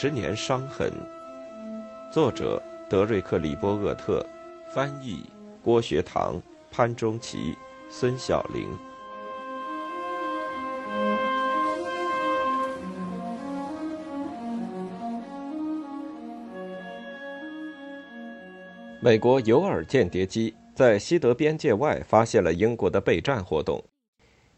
[0.00, 0.92] 十年伤痕。
[2.12, 4.24] 作者：德瑞克·里波厄特，
[4.72, 5.24] 翻译：
[5.60, 6.40] 郭学堂、
[6.70, 7.56] 潘中奇、
[7.90, 8.68] 孙晓玲。
[19.00, 23.82] 美国尤尔间谍机在西德边界外发现了英国的备战活动，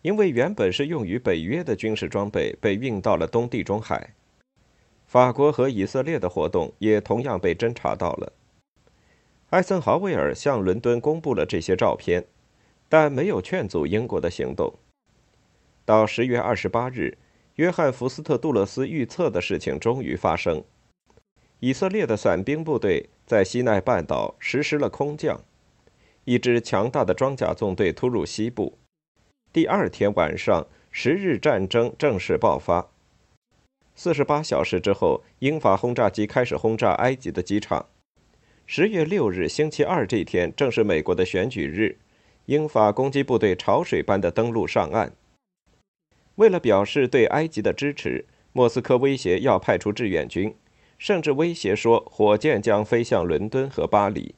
[0.03, 4.07] 因为原本是用于北约的军事装备被运到了东地中海。
[5.11, 8.33] 法国和以色列的活动也同样被侦查到了。
[9.49, 12.27] 艾森豪威尔向伦敦公布了这些照片，
[12.89, 14.73] 但没有劝阻英国的行动。
[15.85, 17.19] 到十月二十八日，
[17.57, 20.63] 约翰·福斯特·杜勒斯预测的事情终于发生：
[21.59, 25.41] 以色列的伞兵部队在西奈半岛实施了空降，
[26.23, 28.79] 一支强大的装甲纵队突入西部。
[29.53, 32.93] 第二天晚上，十日战争正式爆发。
[33.95, 37.87] 四十八小时之后，英法轰炸机开始轰炸埃及的机场。
[38.67, 41.99] 十月六日，星期二这一天正是美国的选举日，
[42.47, 45.13] 英法攻击部队潮水般的登陆上岸。
[46.37, 50.55] 为了表示对埃及的支持，莫斯科威胁要派出志愿军，
[50.97, 54.35] 甚至威胁说火箭将飞向伦敦和巴黎。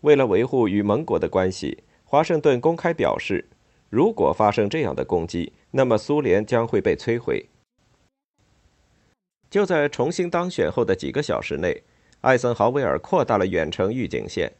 [0.00, 3.48] 为了维护与盟国的关系，华盛顿公开表示，
[3.88, 7.46] 如果发生这样的攻击，那么苏联将会被摧毁。
[9.52, 11.82] 就在重新当选后的几个小时内，
[12.22, 14.50] 艾森豪威尔扩大了远程预警线，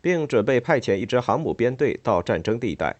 [0.00, 2.94] 并准备派遣一支航母编队到战争地带，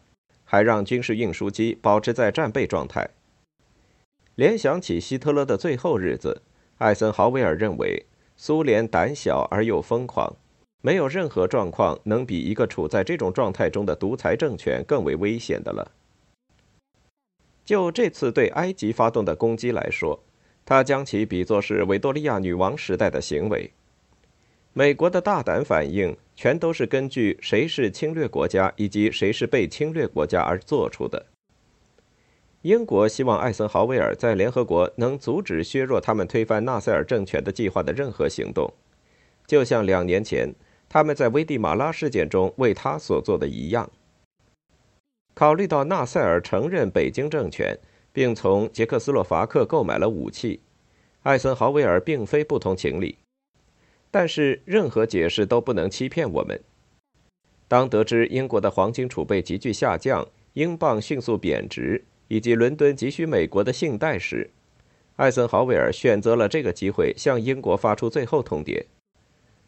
[0.45, 3.11] 还让军事运输机保持在战备状态。
[4.35, 6.43] 联想起希特勒的最后日子，
[6.79, 10.35] 艾森豪威尔认为苏联胆小而又疯狂，
[10.83, 15.93] 没有任何状况能比一个处在这种状态中的独裁政权更为危险的了。
[17.65, 20.25] 就这次对埃及发动的攻击来说，
[20.69, 23.71] 他将其比作是维多利亚女王时代的行为。
[24.75, 31.25] 美国的大胆反应全都是根据谁是侵略国家以及谁是被侵略国家而做出的。
[32.61, 38.71] 英国希望艾森豪威尔在联合国能阻止削弱他们推翻纳赛尔政权的计划的任何行动，
[39.47, 40.55] 就像两年前
[40.87, 43.91] 他们在危地马拉事件中为他所做的一样。
[45.33, 47.79] 考虑到纳赛尔承认北京政权。
[48.19, 50.59] 并从捷克斯洛伐克购买了武器，
[51.23, 53.17] 艾森豪威尔并非不通情理，
[54.11, 56.61] 但是任何解释都不能欺骗我们。
[57.69, 64.51] 当得知英国的黄金储备急剧下降，英镑迅速贬值，以及伦敦急需美国的信贷时，
[65.15, 68.85] 艾森豪威尔选择了这个机会向英国发出最后通牒：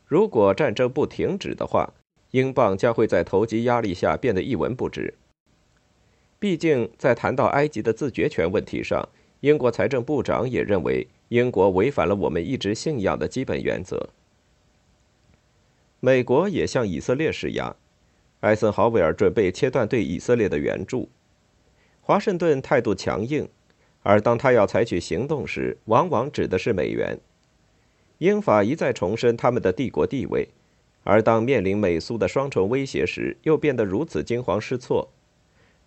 [0.04, 1.94] 如果战争不停止的话，
[2.32, 5.14] 英镑将会在投机压力下变得一文不值。
[6.40, 9.06] 毕竟，在谈到埃及的自决权问题上，
[9.40, 14.08] 英国财政部长也认为英国违反了我们一直信仰的基本原则。
[16.00, 17.76] 美国也向以色列施压，
[18.40, 21.10] 艾森豪威尔准备切断对以色列的援助。
[22.00, 23.46] 华盛顿态度强硬，
[24.02, 27.18] 而当他要采取行动时，往往指的是美元。
[28.16, 30.48] 英法一再重申他们的帝国地位，
[31.04, 35.10] 而当面临美苏的双重威胁时，又变得如此惊慌失措。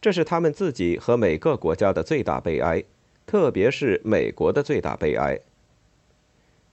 [0.04, 2.84] 这是他们自己和每个国家的最大悲哀，
[3.26, 5.40] 特别是美国的最大悲哀。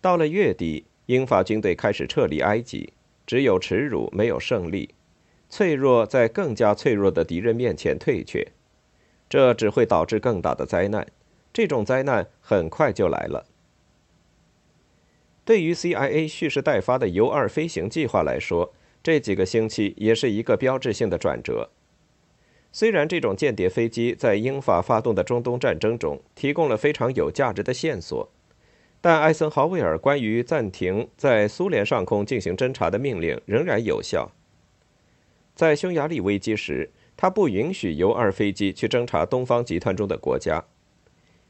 [0.00, 2.92] 到了月底，英法军队开始撤离埃及，
[3.24, 4.96] 只有耻辱，没有胜利。
[5.48, 8.48] 脆弱在更加脆弱的敌人面前退却，
[9.28, 11.06] 这只会导致更大的灾难。
[11.52, 13.46] 这种灾难很快就来了。
[15.44, 18.74] 对于 CIA 蓄势待发的 U 二飞行计划来说，
[19.04, 21.70] 这几个星期也是一个标志性的转折。
[22.72, 28.30] 虽然这种间谍飞机在英法发动的中东战争中提供了非常有价值的线索，
[29.00, 34.30] 但艾森豪威尔关于暂停在苏联上空进行侦察的命令仍然有效。
[35.56, 40.64] 在匈牙利危机时，他不允许 U-2 飞机去侦察东方集团中的国家，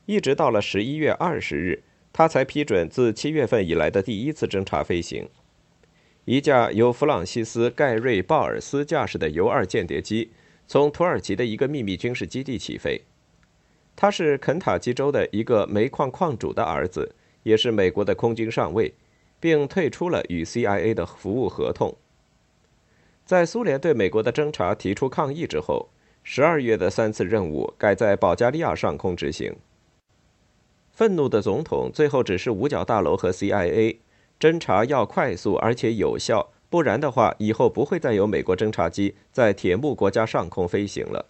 [0.06, 1.82] 一直到了十一月二十日，
[2.14, 5.28] 他才批准自七月份以来的第一次侦察飞行。
[6.24, 10.30] 一架由弗朗西斯·盖瑞·鲍尔斯驾驶的 U-2 间谍机。
[10.70, 13.02] 从土耳其的一个秘密军事基地起飞，
[13.96, 17.12] 他是肯塔基州的一个煤矿矿主的儿子，
[17.42, 18.94] 也是美国的空军上尉，
[19.40, 21.96] 并退出了与 CIA 的服务合同。
[23.26, 25.88] 在苏联对美国的侦察提出抗议之后，
[26.22, 29.52] 十二月的三次任务改在保加利亚上空执行。
[30.92, 33.96] 愤怒的总统最后指示五角大楼和 CIA，
[34.38, 36.52] 侦察要快速而且有效。
[36.70, 41.26] 不然的话，以后不会再有美国侦察机在铁幕国家上空飞行了。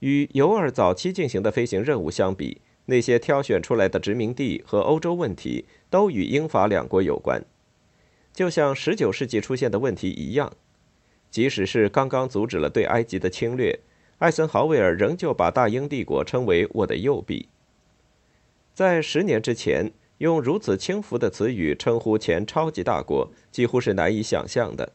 [0.00, 7.42] 与尤尔早期进行的飞行任务相比，那些挑选出来的殖民地和欧洲问题都与英法两国有关，
[8.34, 10.52] 就像19世纪出现的问题一样。
[11.30, 13.80] 即使是刚刚阻止了对埃及的侵略，
[14.18, 17.48] 艾森豪威尔仍旧把大英帝国称为“我的右臂”。
[18.74, 24.92] 在十年之前，用如此轻浮的词语称呼前超级大国，几乎是难以想象的。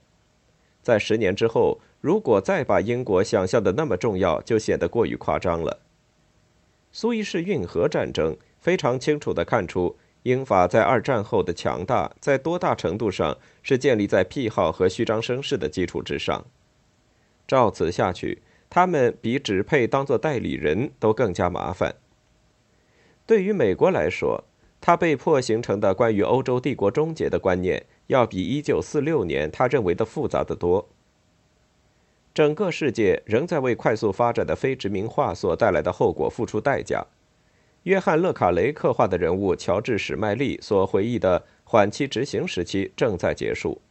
[0.81, 5.79] 在十年之后，如果再把英国想象的那么重要，就显得过于夸张了。
[6.91, 16.43] 苏伊士运河战争非常清楚地看出，英法在二战后的强大，在多大程度上是建立在癖好和虚张声势的基础之上。
[17.47, 21.95] 照此下去，他们比只配当作代理人都更加麻烦。
[23.27, 24.43] 对于美国来说，
[24.81, 30.89] 他被迫形成的关于欧洲帝国终结的观念，要比1946年他认为的复杂的多。
[32.33, 37.05] 整个世界仍在为快速发展的非殖民化所带来的后果付出代价。
[37.83, 43.81] 约翰·勒卡雷刻画的人物乔治·史麦利所回忆的缓期执行时期正在结束。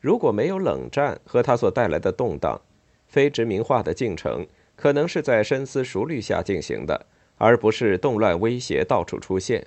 [0.00, 2.60] 如果没有冷战和它所带来的动荡，
[3.06, 4.46] 非殖民化的进程
[4.76, 7.06] 可能是在深思熟虑下进行的，
[7.38, 9.66] 而不是动乱威胁到处出现。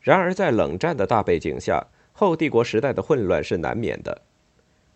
[0.00, 4.22] 然而，在冷战的大背景下，后帝国时代的混乱是难免的。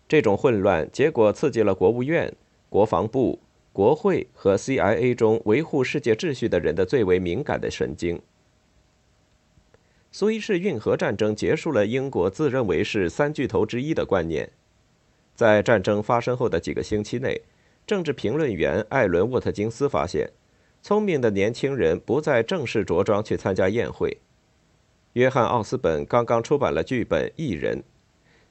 [0.07, 2.33] 这种混乱结果刺激了国务院、
[2.69, 3.39] 国防部、
[3.71, 8.21] 国会和 CIA 中维护世界秩序的人的最为敏感的神经。
[10.11, 14.51] 苏伊士运河战争结束了英国自认为是三巨头之一的观念。
[15.33, 17.41] 在战争发生后的几个星期内，
[17.87, 20.29] 政治评论员艾伦·沃特金斯发现，
[20.83, 24.17] 聪明的年轻人不再正式着装去参加宴会。
[25.13, 27.79] 约翰·奥斯本刚刚出版了剧本《艺人》，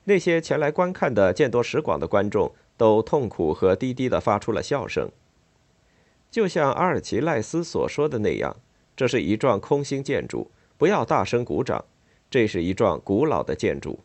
[0.05, 5.11] 那些前来观看的见多识广的观众都痛苦和低低地发出了笑声。
[6.31, 8.57] 就像阿尔奇·赖斯所说的那样，
[8.97, 11.85] 这是一幢空心建筑，不要大声鼓掌。
[12.31, 14.01] 这是一幢古老的建筑。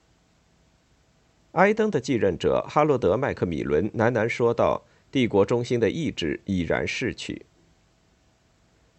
[1.53, 7.45] 埃登的继任者哈罗德·麦克米伦喃喃说道：“帝国中心的意志已然逝去。”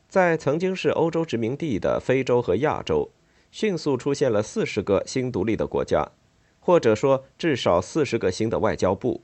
[0.09, 3.11] 在曾经是欧洲殖民地的非洲和亚洲。
[3.51, 6.07] 迅速出现了四十个新独立的国家，
[6.61, 9.23] 或者说至少四十个新的外交部。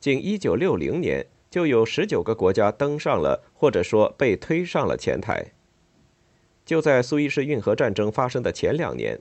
[0.00, 5.52] 仅1960年，就有十九个国家登上了，或者说被推上了前台。
[6.64, 9.20] 就在苏伊士运河战争发生的前两年，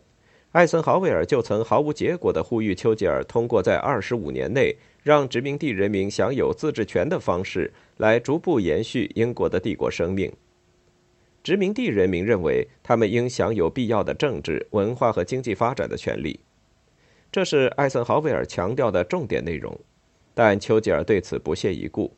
[0.52, 10.32] 艾森豪威尔就曾毫无结果地呼吁丘吉尔通过在二十五年内让殖民地人民享有自治权的方式来逐步延续英国的帝国生命。
[11.45, 16.39] 殖民地人民认为，他们应享有必要的政治、文化和经济发展的权利，
[17.31, 19.80] 这是艾森豪威尔强调的重点内容。
[20.33, 22.12] 但丘吉尔对此不屑一顾。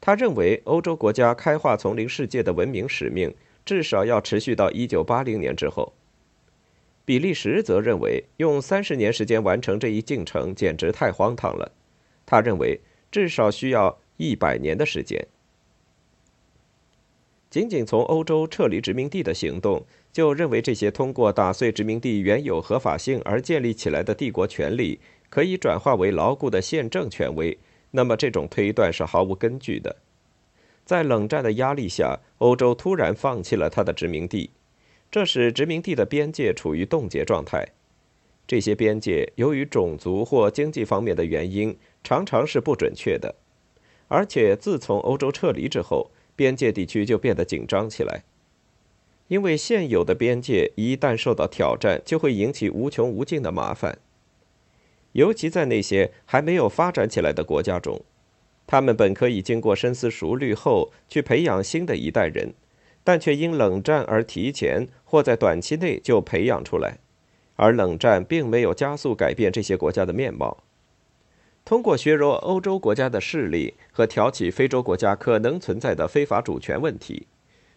[0.00, 3.32] 他认为，欧洲国家开化丛林世界的文明使命
[3.64, 5.92] 至少要持续到1980年之后。
[7.04, 11.70] 比利时则认为，用三十年时间完成这一进程简直太荒唐了。
[12.26, 12.80] 他认为，
[13.12, 15.28] 至少需要一百年的时间。
[17.50, 27.56] 仅仅从欧洲撤离殖民地的行动，就认为这些通过打碎殖民地原有合法性而建立起来的帝国权力可以转化为牢固的宪政权威，
[27.92, 29.96] 那么这种推断是毫无根据的。
[30.84, 34.50] 在冷战的压力下，欧洲突然放弃了它的殖民地，
[35.10, 37.66] 这使殖民地的边界处于冻结状态。
[38.46, 43.34] 这些边界由于种族或经济方面的原因，常常是不准确的，
[44.08, 46.10] 而且自从欧洲撤离之后。
[46.38, 48.22] 边界地区就变得紧张起来，
[49.26, 53.98] 因为现有的边界一旦受到挑战，就会引起无穷无尽的麻烦。
[55.14, 58.00] 尤其在那些还没有发展起来的国家中，
[58.68, 62.54] 他们本可以经过深思熟虑后去培养新的一代人，
[63.02, 66.98] 但却因冷战而提前或在短期内就培养出来，
[67.56, 70.58] 而冷战并没有加速改变这些国家的面貌。
[71.68, 77.26] 通过削弱欧洲国家的势力和挑起非洲国家可能存在的非法主权问题，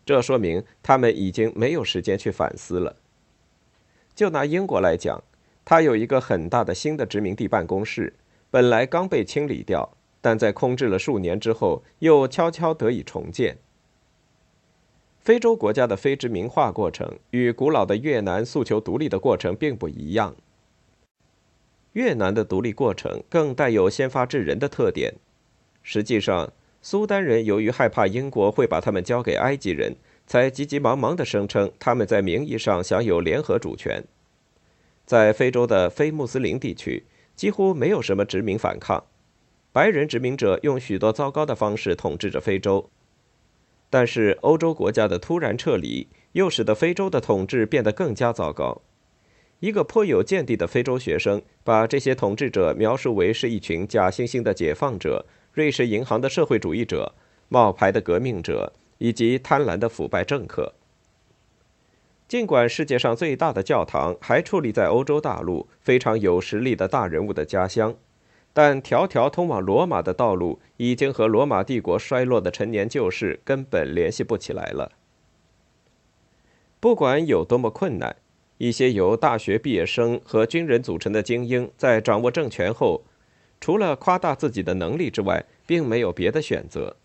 [0.05, 2.95] 这说明他们已经没有时间去反思了。
[4.15, 5.21] 就拿英国来讲，
[5.65, 8.13] 它有一个很大的新的殖民地办公室，
[8.49, 13.57] 本来刚被清理掉，但在空置了数年之后，又悄悄得以重建。
[15.19, 20.37] 非洲国家的非殖民化过程与古老的越南诉求独立的过程并不一样。
[21.93, 25.13] 越南的独立过程更带有先发制人的特点。
[25.83, 29.95] 实际上，苏丹人由于害怕英国会把他们交给埃及人，
[30.25, 34.03] 才急急忙忙地声称他们在名义上享有联合主权。
[35.05, 37.05] 在非洲的非穆斯林地区，
[37.35, 39.03] 几乎没有什么殖民反抗，
[39.71, 42.89] 白人殖民者用许多糟糕的方式统治着非洲。
[43.89, 48.81] 但是欧洲国家的突然撤离又使得非洲的统治变得更加糟糕。
[49.61, 57.13] 一个颇有见地的非洲学生把这些统治者描述为是一群假惺惺的解放者、瑞士银行的社会主义者、
[57.47, 60.73] 冒牌的革命者以及贪婪的腐败政客。
[62.27, 67.93] 尽管世界上最大的教堂还矗立在欧洲大陆非常有实力的大人物的家乡，
[68.53, 74.93] 但条条通往罗马的道路已经和罗马帝国衰落的陈年旧事根本联系不起来了。
[76.79, 78.15] 不管有多么困难，
[78.61, 83.01] 一些由大学毕业生和军人组成的精英在掌握政权后，
[83.59, 86.95] 除了夸大自己的能力之外，并没有别的选择。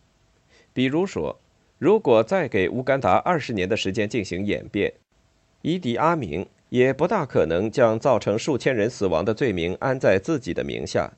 [0.75, 1.41] 比如说，
[1.79, 4.93] 如果再给乌干达二十年的时间进行演变，
[5.63, 11.15] 伊迪阿明也不大可能将造成数千人死亡的罪名安在自己的名下。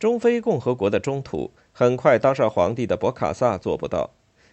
[0.00, 4.10] 中非共和国的中土很快当上皇帝的博卡萨做不到，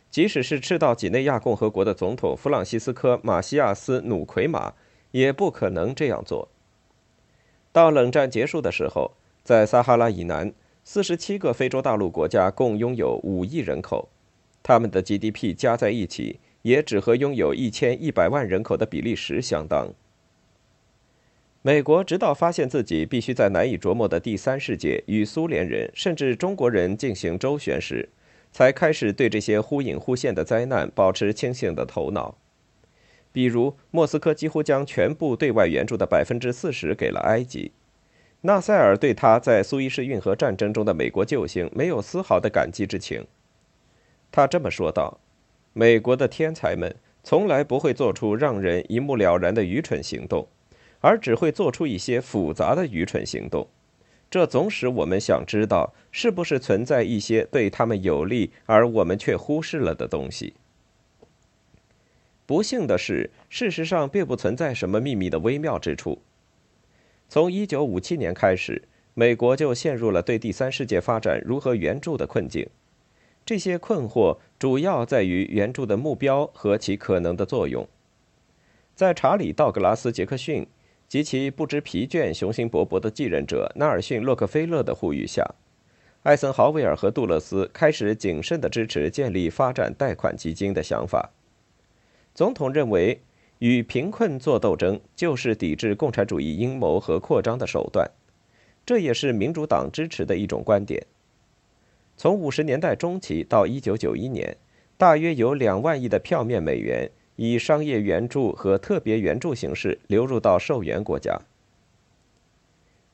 [0.09, 4.73] 即使是赤道几内亚共和国的总统弗朗西斯科·马西亚斯·努奎马
[5.11, 6.49] 也不可能这样做。
[7.71, 9.11] 到冷战结束的时候，
[9.43, 14.09] 在撒哈拉以南，四十七个非洲大陆国家共拥有五亿人口，
[14.63, 16.39] 他们的 GDP 加在一起。
[16.61, 19.93] 也只和拥有一千一百万人口的比利时相当。
[21.61, 28.09] 美国直到发现自己必须在难以琢磨的第三世界与苏联人甚至中国人进行周旋时，
[28.51, 32.37] 才开始对这些忽隐忽现的灾难保持清醒的头脑。
[33.31, 37.71] 比如，莫斯科几乎将全部对外援助的百分之四十给了埃及，
[38.41, 43.25] 纳赛尔对他在苏伊士运河战争中的美国救星没有丝毫的感激之情。
[44.31, 45.19] 他这么说道。
[45.73, 50.47] 美国的天才们从来不会做出让人一目了然的愚蠢行动，
[50.99, 53.67] 而只会做出一些复杂的愚蠢行动。
[54.29, 60.53] 这总使我们想知道是不是存在一些对他们有利而我们却忽视了的东西。
[62.45, 66.21] 不幸的是，事实上并不存在什么秘密的微妙之处。
[67.27, 72.67] 从1957年开始，美国就陷入了对第三世界发展如何援助的困境。
[73.45, 77.87] 这些困惑主要在于援助的目标和其可能的作用。
[78.95, 80.67] 在查理·道格拉斯·杰克逊
[81.09, 85.43] 及其不知疲倦、雄心勃勃的继任者纳尔逊·洛克菲勒的呼吁下，
[86.21, 91.31] 艾森豪威尔和杜勒斯开始谨慎地支持建立发展贷款基金的想法。
[92.35, 93.21] 总统认为，
[93.57, 98.07] 与贫困作斗争就是抵制共产主义阴谋和扩张的手段，
[98.85, 101.03] 这也是民主党支持的一种观点。
[102.15, 104.55] 从五十年代中期到一九九一年，
[104.95, 107.09] 大约有两万亿的票面美元
[107.41, 111.39] 以商业援助和特别援助形式流入到受援国家。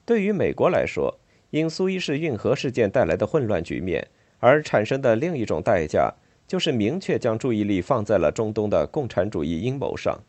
[0.03, 1.19] 对于美国来说，
[1.51, 4.07] 因苏伊士运河事件带来的混乱局面
[4.39, 6.11] 而产生的另一种代价，
[6.47, 10.19] 就是明确将注意力放在了中东的共产主义阴谋上。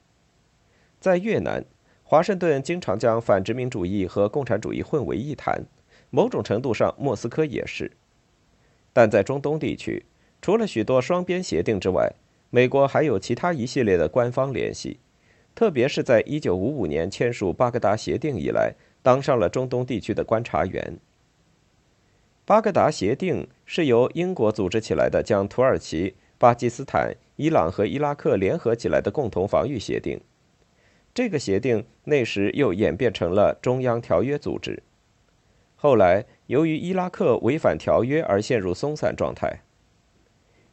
[1.01, 1.65] 在越南，
[2.03, 5.65] 华盛顿经常将反殖民主义和共产主义混为一谈，
[6.11, 7.91] 某种程度上，莫斯科也是。
[8.93, 10.05] 但在中东地区，
[10.43, 12.13] 除了许多双边协定之外，
[12.57, 14.99] 美国还有其他一系列的官方联系，
[15.55, 18.73] 特别是在1955年签署巴格达协定以来，
[19.03, 20.97] 当上了中东地区的观察员。
[22.47, 30.19] 巴格达协定是由英国组织起来的，将土耳其、巴基斯坦、伊朗和伊拉克联合起来的共同防御协定。
[31.13, 34.83] 这个协定那时又演变成了中央条约组织。
[35.75, 39.61] 后来，由于伊拉克违反条约而陷入松散状态。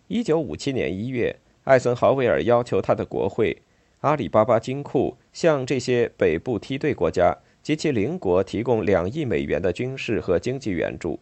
[0.07, 3.61] 一九五七年一月，艾森豪威尔要求他的国会
[4.01, 11.19] 阿里巴巴金库向这些北部梯队国家及其邻国提供两亿美元的军事和经济援助，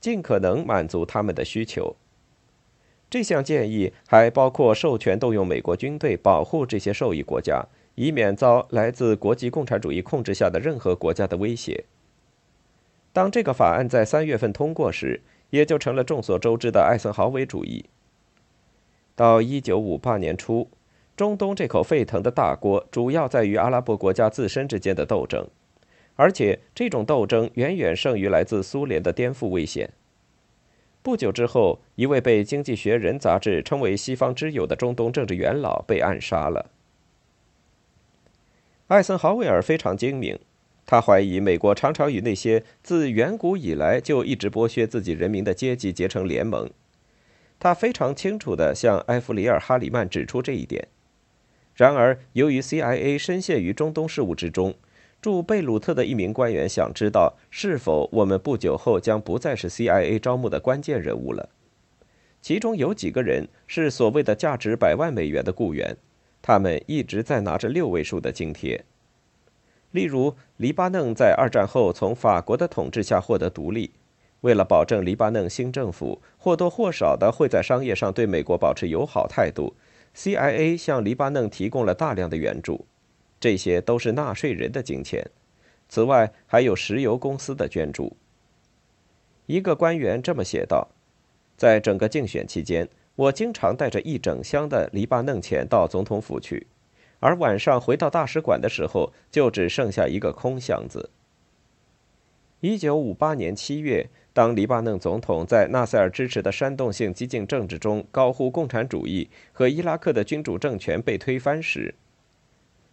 [0.00, 1.94] 尽可能满足他们的需求。
[3.08, 11.84] 这项建议还包括授权动用美国军队保护这些受益国家，以免遭来自国际共产主义控制下的任何国家的威胁。
[13.12, 17.86] 当这个法案在三月份通过时，也就成了众所周知的艾森豪威主义。
[19.18, 20.68] 到一九五八年初，
[21.16, 25.44] 中东这口沸腾的大锅主要在于阿拉伯国家自身之间的斗争，
[26.14, 29.90] 而且这种斗争远远胜于来自苏联的颠覆危险。
[31.02, 36.70] 不久之后，一位被《经济学人》杂志称为“西方之友”的中东政治元老被暗杀了。
[38.86, 40.38] 艾森豪威尔非常精明。
[40.86, 46.70] 他怀疑美国常常与那些自远古以来就一直剥削自己人民的阶级结成联盟。
[47.58, 50.88] 他非常清楚地向埃弗里尔·哈里曼指出这一点。
[51.74, 54.74] 然而，由于 CIA 深陷于中东事务之中，
[55.20, 61.48] 驻贝鲁特的一名官员想知道是否我们不久后将不再是 CIA 招募的关键人物了。
[62.40, 65.96] 其中有几个人是所谓的价值百万美元的雇员，
[66.40, 68.84] 他们一直在拿着六位数的津贴。
[69.90, 73.90] 例如，黎巴嫩在二战后从法国的统治下获得独立，
[74.42, 79.74] 为了保证黎巴嫩新政府或多或少的会在商业上对美国保持友好态度
[80.14, 82.86] ，CIA 向黎巴嫩提供了大量的援助，
[83.40, 85.28] 这些都是纳税人的金钱。
[85.88, 88.16] 此外，还有石油公司的捐助。
[89.46, 90.88] 一个官员这么写道
[91.56, 96.66] ：“在整个竞选期间，我经常带着一整箱的黎巴嫩钱到总统府去。”
[97.20, 101.10] 而晚上回到大使馆的时候，就只剩下一个空箱子。
[102.60, 111.94] 一九五八年七月，当黎巴嫩总统在纳赛尔支持的煽动性激进政治中高呼“共产主义”和伊拉克的君主政权被推翻时，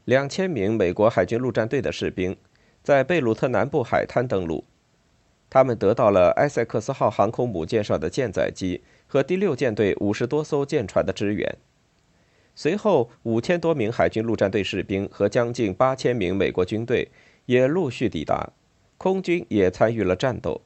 [0.04, 2.38] 两千名美国海军陆战队的士兵
[2.84, 4.64] 在贝鲁特南部海滩登陆，
[5.50, 11.58] 他们得到了埃塞克斯号航空母舰上的舰载机和第六舰队五十多艘舰船的支援。
[12.54, 17.10] 随后，五千多名海军陆战队士兵和将近八千名美国军队
[17.48, 18.54] 也陆续抵达，
[18.98, 20.62] 空军也参与了战斗。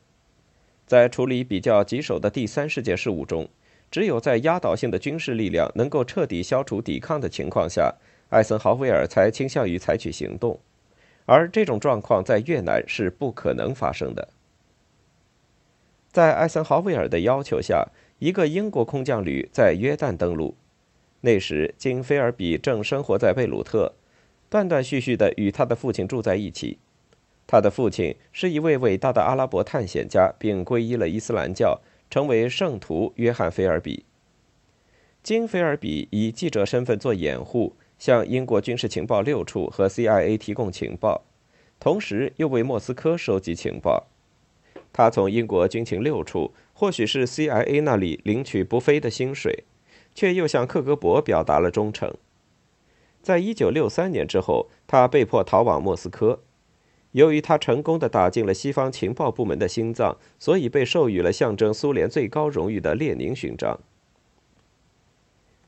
[0.86, 3.48] 在处理比较棘手的第三世界事务中，
[3.92, 7.96] 只有在压倒性的军事力量能够彻底消除抵抗的情况下，
[8.30, 10.60] 艾森豪威尔才倾向于采取行动。
[11.26, 14.30] 而这种状况在越南是不可能发生的。
[16.12, 20.56] 在艾森豪威尔的要求下，一个英国空降旅在约旦登陆。
[21.22, 23.94] 那时，金菲尔比正生活在贝鲁特，
[24.50, 26.80] 断断续续地与他的父亲住在一起。
[27.52, 34.06] 他的父亲是一位伟大的阿拉伯探险家，并皈依了伊斯兰教，成为圣徒约翰·菲尔比。
[35.24, 41.24] 金菲尔比以记者身份做掩护，向英国军事情报六处和 CIA 提供情报，
[41.80, 44.06] 同时又为莫斯科收集情报。
[44.94, 49.64] 他从英国军情六处，或许是 CIA 那里领取不菲的薪水。
[50.16, 52.14] 却又向克格勃表达了忠诚。
[53.22, 56.42] 在一九六三年之后，他被迫逃往莫斯科。
[57.12, 63.80] 由于他成功的打进了西方情报部门的心脏，所以被授予了象征苏联最高荣誉的列宁勋章。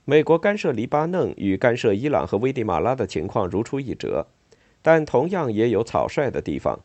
[0.06, 4.28] 美国干涉黎巴嫩与干涉伊朗和危地马拉的情况如出一辙，
[4.82, 6.80] 但同样也有草率的地方。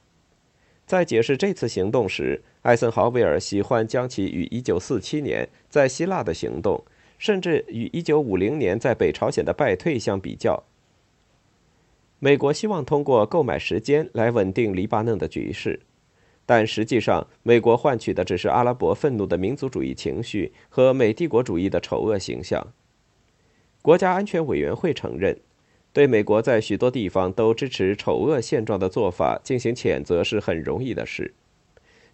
[0.86, 6.84] 在解释这次行动时，艾森豪威尔喜欢将其与一九四七年在希腊的行动。
[7.18, 10.62] 甚至与1950年在北朝鲜的败退相比较，
[12.18, 15.80] 美国希望通过购买时间来稳定黎巴嫩的局势，
[16.46, 22.72] 但实际上，美国换取的只是阿拉伯愤怒的民族主义情绪和美帝国主义的丑恶形象。
[23.82, 25.38] 国家安全委员会承认，
[25.92, 31.34] 对美国在许多地方都支持丑恶现状的做法进行谴责是很容易的事。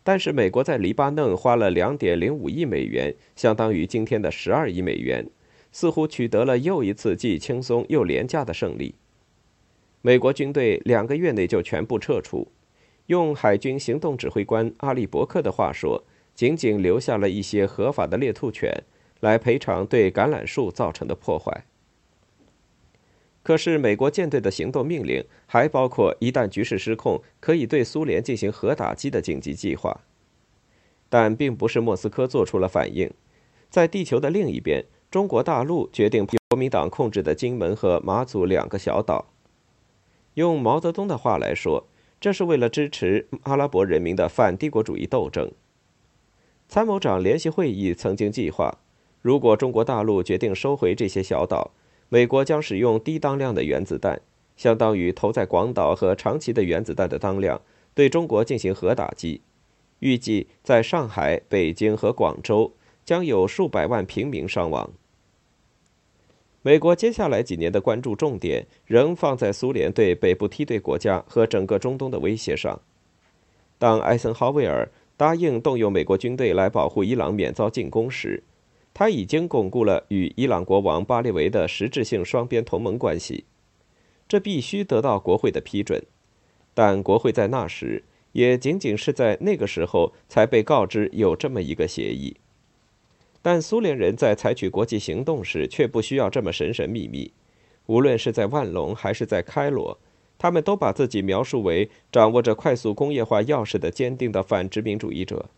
[0.02, 5.24] 但是，美国在黎巴嫩花了两点零五亿美元，相当于今天的十二亿美元，
[5.70, 8.96] 似乎取得了又一次既轻松又廉价的胜利。
[10.04, 12.48] 美国军队两个月内就全部撤出，
[13.06, 18.82] 用海军行动指挥官阿利伯克的话说，仅仅留下了一些合法的猎兔犬
[19.20, 21.64] 来赔偿对橄榄树造成的破坏。
[23.44, 30.00] 可是，美国舰队的行动命令还包括一旦局势失控，可以对苏联进行核打击的紧急计划。
[31.08, 33.08] 但并不是莫斯科做出了反应，
[33.70, 39.28] 在地球的另一边，中国大陆决定国民党控制的金门和马祖两个小岛。
[40.34, 41.86] 用毛泽东的话来说，
[42.20, 45.50] 这是为了支持阿拉伯人民的反帝国主义斗争。
[46.68, 48.78] 参谋长联席会议曾经计划，
[49.20, 51.72] 如果中国大陆决定收回这些小岛。
[52.08, 54.20] 美国将使用低当量的原子弹，
[54.54, 57.62] 相当于投在广岛和长崎的原子弹的当量，
[57.94, 59.40] 对中国进行核打击。
[60.00, 64.90] 预计在上海、北京和广州将有数百万平民伤亡。
[66.64, 72.81] 美国接下来几年的关注重点仍放在苏联对北部梯队国家和整个中东的威胁上。
[73.79, 78.44] 当艾森豪威尔答应动用美国军队来保护伊朗免遭进攻时，
[78.94, 83.44] 他已经巩固了与伊朗国王巴列维的实质性双边同盟关系，
[84.29, 86.01] 这必须得到国会的批准。
[86.75, 92.37] 但国会在那时，也仅仅是在那个时候才被告知有这么一个协议。
[93.42, 97.33] 但苏联人在采取国际行动时，却不需要这么神神秘秘。
[97.87, 99.98] 无论是在万隆还是在开罗，
[100.38, 105.50] 他们都把自己描述为掌握着快速工业化钥匙的坚定的反殖民主义者。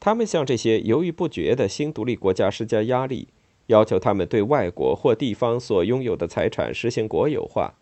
[0.00, 3.28] 他们向这些犹豫不决的新独立国家施加压力，
[3.66, 7.74] 要求他们对外国或地方所拥有的财产实行国有化，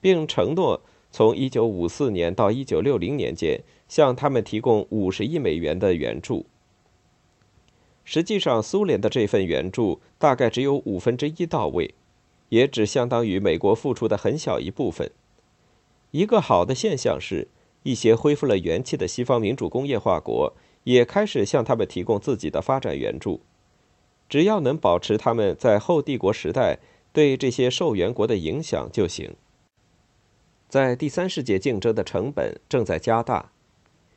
[0.00, 6.46] 并承诺从1954年到1960年间向他们提供50亿美元的援助。
[8.12, 11.94] 实际上，苏联的这份援助大概只有五分之一到位，
[12.48, 15.12] 也只相当于美国付出的很小一部分。
[16.10, 17.46] 一个好的现象是，
[17.84, 23.42] 一些恢复了元气的西方民主工业化国也开始向他们提供自己的发展援助，
[24.28, 26.80] 只要能保持他们在后帝国时代
[27.12, 29.36] 对这些受援国的影响就行。
[30.68, 33.52] 在第三世界竞争的成本正在加大，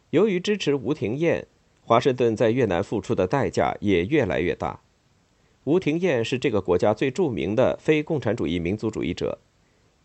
[0.09, 1.45] 由于支持吴廷艳，
[1.85, 4.81] 华盛顿在越南付出的代价也越来越大。
[5.65, 9.39] 吴廷艳是这个国家最著名的非共产主义民族主义者，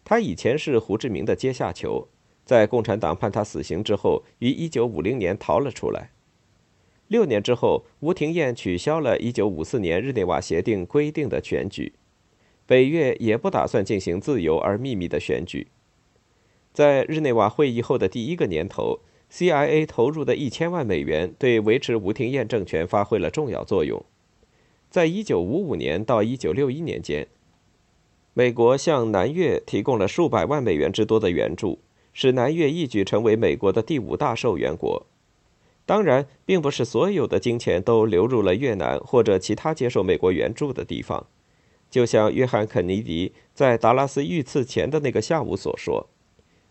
[0.04, 2.08] 他以前是胡志明的阶下囚，
[2.44, 6.10] 在共产党判他死刑之后，于1950年逃了出来。
[7.08, 11.94] 六年之后，吴廷艳取消了1954年日内瓦协定规定的选举，
[12.66, 15.68] 北越也不打算进行自由而秘密的选举。
[16.72, 19.00] 在日内瓦会议后的第一个年头
[19.32, 24.04] ，CIA 投入的一千万美元对维持吴廷艳政权发挥了重要作用。
[24.90, 27.26] 在一九五五年到一九六一年间，
[28.32, 31.78] 美国向南越提供了数百万美元之多的援助，
[32.12, 35.06] 使南越一举成为美国的第五大受援国。
[35.84, 41.26] 当然，并不是所有的金钱都流入了越南或者其他接受美国援助的地方。
[41.90, 46.06] 就像约翰·肯尼迪在达拉斯遇刺前的那个下午所说。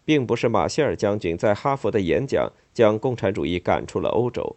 [0.08, 4.56] 并不是马歇尔将军在哈佛的演讲将共产主义赶出了欧洲。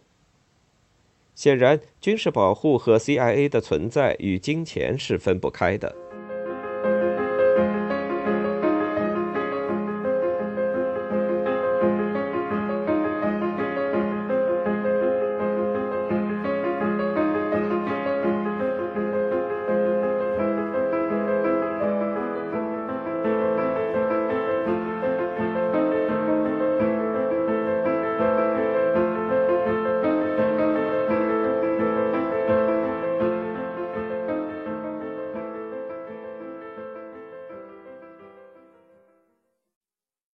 [1.35, 5.93] 显然，军事保护和 CIA 的存在与金钱是分不开的。